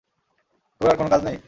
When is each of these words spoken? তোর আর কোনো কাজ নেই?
তোর 0.81 0.89
আর 0.89 0.97
কোনো 0.97 1.09
কাজ 1.09 1.21
নেই? 1.23 1.37